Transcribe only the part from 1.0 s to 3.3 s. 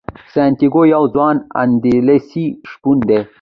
ځوان اندلسي شپون دی.